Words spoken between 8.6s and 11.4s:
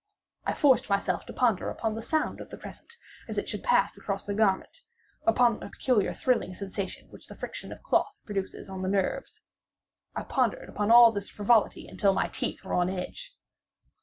on the nerves. I pondered upon all this